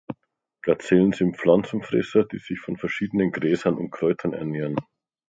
[0.63, 4.75] Gazellen sind Pflanzenfresser, die sich von verschiedenen Gräsern und Kräutern ernähren.